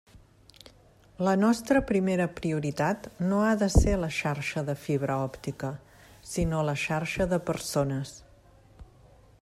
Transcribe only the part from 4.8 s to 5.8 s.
fibra òptica,